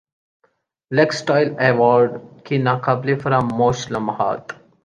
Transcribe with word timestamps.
looks 0.91 1.15
style 1.15 1.53
award 1.59 2.17
کے 2.45 2.57
ناقابل 2.59 3.19
فراموش 3.19 3.89
لمحات 3.91 4.53